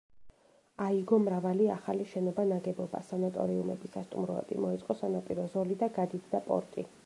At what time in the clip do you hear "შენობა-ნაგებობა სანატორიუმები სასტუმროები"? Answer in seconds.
2.13-4.61